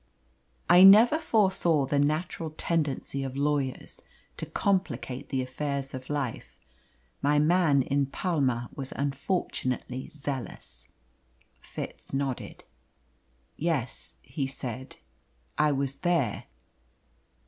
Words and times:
"I 0.67 0.81
never 0.81 1.19
foresaw 1.19 1.85
the 1.85 1.99
natural 1.99 2.49
tendency 2.49 3.21
of 3.23 3.37
lawyers 3.37 4.01
to 4.37 4.47
complicate 4.47 5.29
the 5.29 5.43
affairs 5.43 5.93
of 5.93 6.09
life. 6.09 6.57
My 7.21 7.37
man 7.37 7.83
in 7.83 8.07
Palma 8.07 8.71
was 8.73 8.91
unfortunately 8.93 10.09
zealous." 10.11 10.87
Fitz 11.59 12.15
nodded. 12.15 12.63
"Yes," 13.57 14.17
he 14.23 14.47
said, 14.47 14.95
"I 15.59 15.71
was 15.71 15.93
there." 15.99 16.45